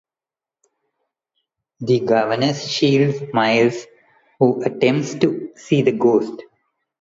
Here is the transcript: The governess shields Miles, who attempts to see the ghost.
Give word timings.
The 1.81 1.99
governess 1.99 2.67
shields 2.67 3.21
Miles, 3.35 3.85
who 4.39 4.63
attempts 4.63 5.13
to 5.19 5.51
see 5.55 5.83
the 5.83 5.91
ghost. 5.91 6.41